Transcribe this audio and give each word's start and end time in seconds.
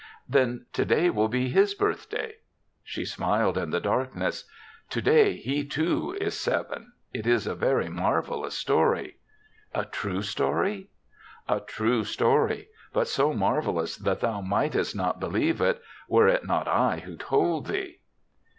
"Then 0.27 0.65
today 0.73 1.11
will 1.11 1.27
be 1.27 1.49
his 1.49 1.75
birth 1.75 2.09
day?" 2.09 2.37
She 2.83 3.05
smiled 3.05 3.55
in 3.55 3.69
the 3.69 3.79
darkness. 3.79 4.49
"To 4.89 4.99
day 4.99 5.35
he, 5.35 5.63
too, 5.63 6.17
is 6.19 6.35
seven. 6.35 6.93
It 7.13 7.27
is 7.27 7.45
a 7.45 7.53
very 7.53 7.87
marvelous 7.87 8.57
story." 8.57 9.17
"A 9.75 9.85
true 9.85 10.23
story?" 10.23 10.89
"A 11.47 11.59
true 11.59 12.03
story, 12.03 12.69
but 12.93 13.07
so 13.07 13.31
marvelous 13.31 13.95
that 13.97 14.21
thou 14.21 14.41
mightest 14.41 14.95
not 14.95 15.19
believe 15.19 15.61
it, 15.61 15.79
were 16.09 16.27
it 16.27 16.47
not 16.47 16.67
I 16.67 17.01
who 17.05 17.15
told 17.15 17.67
thee." 17.67 17.99